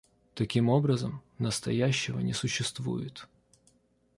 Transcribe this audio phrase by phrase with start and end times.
[0.33, 3.27] Таким образом, настоящего не существует.